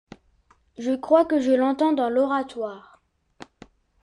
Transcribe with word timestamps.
Je 0.79 0.93
crois 0.93 1.25
que 1.25 1.39
je 1.39 1.51
l'entends 1.51 1.93
dans 1.93 2.09
l'oratoire. 2.09 3.03